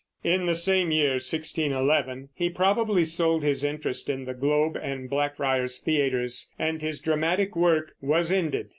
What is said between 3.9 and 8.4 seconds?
in the Globe and Blackfriars theaters, and his dramatic work was